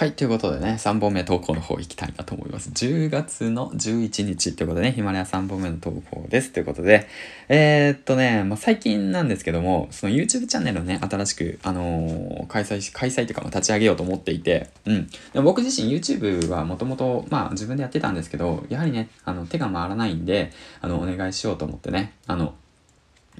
[0.00, 0.12] はい。
[0.12, 2.70] ということでね、3本目投稿の方行きたいなと思います。
[2.70, 6.52] 10月の11日ということでね、ヒマラヤ3本目の投稿です。
[6.52, 7.06] ということで、
[7.50, 15.06] えー、っとね、まあ、最近なんですけども、その YouTube チャンネルをね、新しく、あのー、開催し、開催というか、立ち上げようと思っていて、うん。
[15.34, 22.54] でも僕自身 YouTube はもともと、まあ自分でやってたんですけど、やはりね、あの、手が回らないんで、あの、お願いしようと思ってね、あの、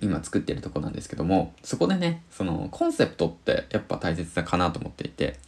[0.02, 5.38] 今作ってるとこなんですけども、そこでね、そのコンセプトってやっぱ大切だかなと思っていて、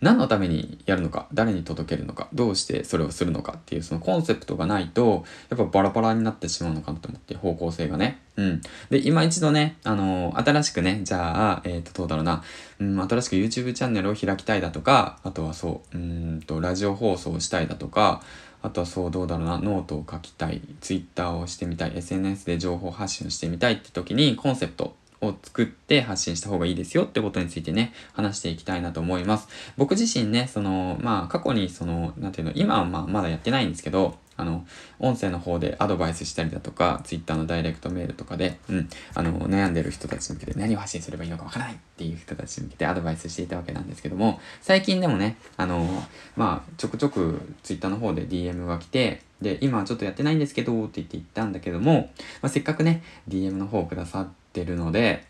[0.00, 8.18] 何のためにやるのか、誰に届けるのか、どうしてそれをするのかっていうそのコンセプトがないと、やっぱバラバラになってしまうのかなと思って、方向性がね。
[8.36, 8.60] うん。
[8.88, 12.42] で、今一度ね、あのー、新しくね、じゃあ、えっ、ー、と、どうだろうな、
[12.78, 18.22] うん、新しく YouTube チャンネルを開きたいだとか、あとはそう、うんと、ラジオ放送したいだとか、
[18.62, 29.48] あとはそうどうだろうな、ノートを書きたい、Twitter をしてみたい、SNS で情報発信をしてみたいって時にコンセプトを作って発信した方がいいですよってことについてね、話していきたいなと思います。
[29.76, 34.66] 僕自身ね、その、まあ過去にその、なんていうの、今はまあまだやってないんですけど、あの、
[34.98, 45.86] 音声の方でアドバイスしたりだとか、Twitter のダイレクトメールとかで、うん、あの、悩んでる人たちに向けて何を発信すればいいのかわからないっていう人たちに向けてアドバイスしていたわけなんですけども、最近でもね、あの、
[46.36, 55.26] まあ、ちょくちょく Twitter の方で DM が来て、で、今はちょっとやってないんですけど、って言って言ったんだけども、まあ、せっかくね、DM の方をくださっててるので、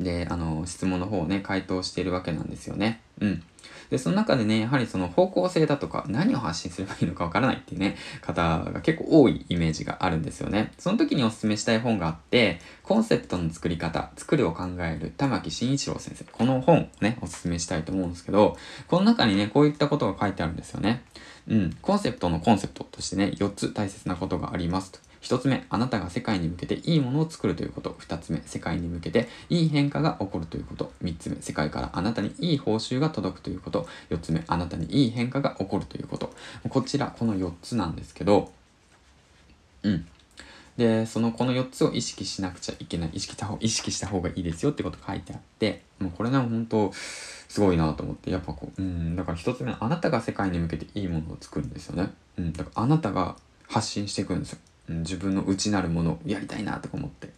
[0.00, 3.00] で、あの、質問の方をね、回答しているわけなんですよね。
[3.20, 3.42] うん。
[3.90, 10.72] で、その中でね、やはりその方向性だとか、何を発信すればいいのかわからないっていうね、方が結構多いイメージがあるんですよね。
[10.78, 16.24] その時にお勧めしたい本があって、コンセプトの作り方、作るを考える玉木慎一郎先生。
[16.24, 21.02] この本ね、お勧めしたいと思うんですけど、この中にね、こういったことが書いてあるんですよね。
[21.48, 21.76] うん。
[21.80, 25.07] コンセプトのコンセプトとしてね、4つ大切なことがありますと。
[25.28, 27.94] 一つ目、あなたが世界に向けていいものを作るということ。
[27.98, 30.90] 二つ目、世界に向けていい変化が起こるということ。
[31.02, 33.86] 三つ目、世界からあなたにいい報酬が届くということ。
[34.08, 36.32] 四つ目、あなたにいい変化が起こるということ。
[36.70, 38.50] こちら、この四つなんですけど、
[39.82, 40.06] うん。
[40.78, 52.14] で、そのこの4つを意識しなくちゃいけない、意識した方意識した方がいいですよってこと書いてあって、もうこれね、本当すごいなと思って、やっぱこう、うん、だから1つ目あなたが世界に向けていいものを作るんですよね。
[52.38, 53.36] うん、だからあなたが
[53.68, 54.58] 発信していくんですよ。
[54.88, 57.30] 自分の内なるものをやりたいなとか思って、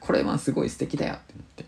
[0.00, 1.64] これはすごい素敵だよって思って、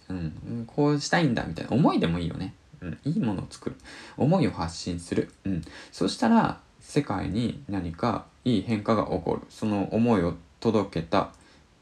[0.48, 2.54] うん、こうしたいんだみたいな思いでもいいよね。
[2.80, 3.76] うん、いいものを作る。
[4.16, 5.30] 思いを発信する。
[5.44, 5.62] うん。
[5.92, 9.46] そしたら、世界に何かいい変化が起こる。
[9.48, 11.30] その思いを届けた、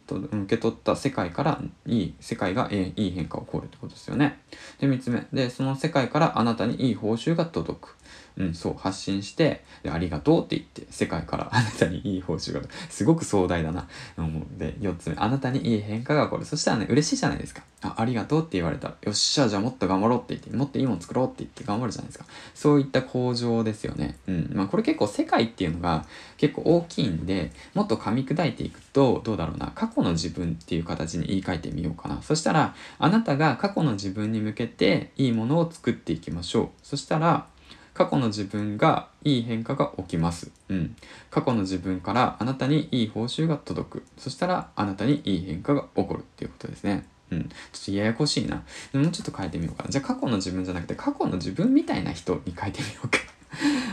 [0.06, 4.38] と受け取った世界からいい、世界が、えいい変化が起こるってことですよね。
[4.78, 5.26] で、3つ目。
[5.32, 7.96] で、その世界からあなたにいい報酬が届く。
[8.36, 13.88] うん、そう、発信して、で、ありがとうって言って、世界から あなたにいい報酬が、すごく壮大だな。
[14.16, 16.44] うん、で、4つ目、あなたにいい変化が起こる。
[16.44, 17.62] そしたらね、嬉しいじゃないですか。
[17.82, 22.26] あ、ありがとうって言われたら、よっしゃ、じゃあもっと頑張ろうって言って、もっといいもの作ろうって言って頑張るじゃないですか。
[22.54, 24.16] そういった向上ですよね。
[24.26, 24.50] うん。
[24.52, 26.06] まあ、これ結構世界っていうのが
[26.36, 32.20] 結構大きいんで、もっと噛み砕いていくと、どうだろうな、過去の自分っていう形に言い換えてみようかな。
[32.22, 36.68] そしたら、あなたが過去の自分に向けていいものを作っていきましょう。
[36.82, 37.46] そしたら、
[37.94, 40.50] 過去の自分がいい変化が起きます。
[40.68, 40.96] うん。
[41.30, 44.04] 過去の自分からあなたにいい報酬が届く。
[44.18, 47.06] そしたらあなたにいい変化が起こるっていうことですね。
[47.30, 47.42] うん。
[47.44, 47.48] ちょ
[47.82, 48.56] っとややこしいな。
[48.92, 49.90] もうちょっと変えてみようかな。
[49.90, 53.18] じゃあ過去の自分じゃなくて過去の自分みたいな人に変えてみようか。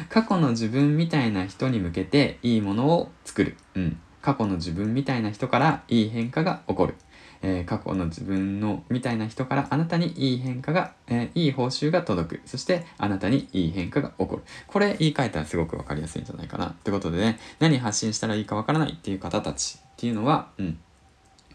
[0.10, 3.56] 過去の自分みたいな人に向けていいものを作る。
[3.76, 4.00] うん。
[4.22, 6.96] 過去の自分みたいな人からいい変化が起こる。
[7.44, 12.42] えー、過去の自分のみたいな人からあなたにいい変化が、えー、いい報酬が届く。
[12.46, 14.44] そしてあなたにいい変化が起こる。
[14.68, 16.68] これ言い換えたらすごくわかりやすいんじゃないかな。
[16.68, 20.78] ってことでね、何発信したらいいかわからないっていう方たちっていうのは、うん。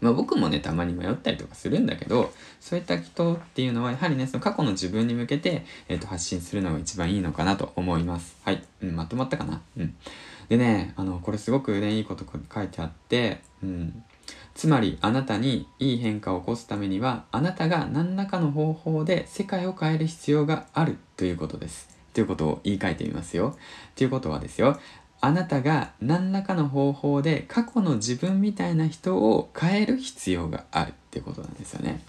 [0.01, 8.35] まあ僕もね、たまに迷ったりとかするんだけど、そういった人っていうのは、やはりね、その過去の自分に向けて、えっ、ー、と、発信するのが一番いいのかなと思います。
[8.43, 8.63] はい。
[8.81, 9.61] うん、まとまったかな？
[9.77, 9.95] うん。
[10.49, 14.03] でね、あの、これすごくね、いいこと書いてあって、うん。
[14.55, 21.95] つまりあなたにいい変化を起こすためにはあなたが何らかの方法で世界を変える必要があるということです。
[22.13, 23.55] ということを言い換えてみますよ。
[23.95, 24.79] ということはですよ。
[25.19, 32.01] あなたが何らかの方法で過去の自分みたいな人を変える必要があるってことなんですよね。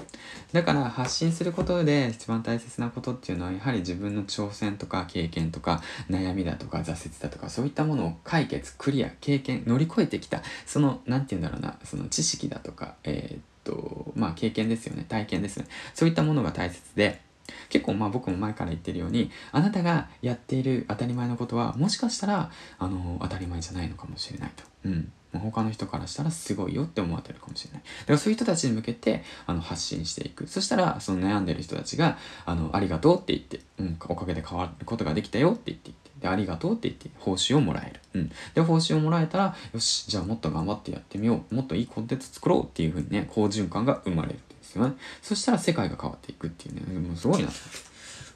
[0.52, 15.66] だから発信することで一番大切なことっていうのはやはり自分の挑戦とか経験とか悩みだとか挫折だとかそういったものを解決、クリア、経験、乗り越えてきたその何て言うんだろうな、その知識だとか、えー、っと、まあ経験ですよね、体験ですね。
[15.94, 17.20] そういったものが大切で
[17.68, 24.64] 結構まあ僕も前から言ってるようにあなたがやっている当たり前のことはもしかしたらあの当たり前じゃないのかもしれないと。
[24.84, 27.82] うん他の人からしたらすごいよって思われてるかもしれない。
[27.82, 30.46] だからそういう人たちに向けてあの発信していく。
[30.46, 32.16] そしたらその悩んでる人たちが
[32.46, 38.00] あのありがとうって言って、うん、おかげで変わることができたよって言ってで、ありがとうって言って報酬をもらえる。
[38.14, 38.30] うん。
[38.54, 41.54] で、報酬をもらえたら、よし、じゃあもっと頑張ってやってみよう。
[41.54, 44.94] もっといいコンテンツ作ろうっていうふうにね、好循環が生まれるですよね。
[45.22, 47.48] そしたら世界が変わっていくっていうね、もうすごいな。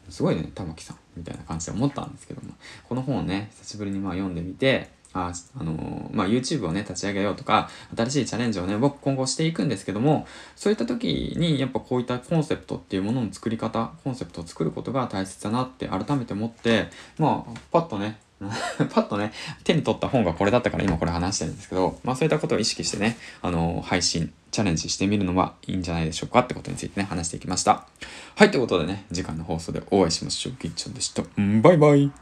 [0.08, 0.96] すごいね、玉木さん。
[1.17, 2.52] みたいな感じで思ったんですけども。
[2.88, 10.26] この本をね、久しぶりにまあ読んでみて、あ、あのー、まあ、YouTube をね、立ち上げようとか、新しいチャレンジをね、僕今後していくんですけども、
[10.56, 16.88] そういった時に、やっぱこういったコンセプトっていうものの作り方、コンセプトを作ることが大切だなって改めて思って、
[17.19, 19.32] まあ、パッとね、 パッとね、
[19.64, 27.88] 手に取った本がこれだったから今これ話してるんですけど、まあそういったことを意識してね、あのー、配信、チャレンジしてみるのはいいんじゃないでしょうかってことについてね、話していきました。
[28.37, 30.52] はい、ということでね、次回の放送でお会いしましょう。
[30.54, 31.22] キッチンでした。
[31.62, 32.12] バイバイ。